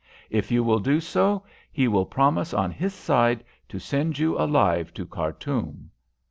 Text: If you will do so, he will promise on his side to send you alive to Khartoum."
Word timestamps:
If 0.31 0.49
you 0.49 0.63
will 0.63 0.79
do 0.79 0.99
so, 0.99 1.43
he 1.71 1.87
will 1.87 2.07
promise 2.07 2.55
on 2.55 2.71
his 2.71 2.91
side 2.95 3.43
to 3.69 3.77
send 3.77 4.17
you 4.17 4.35
alive 4.35 4.95
to 4.95 5.05
Khartoum." 5.05 5.91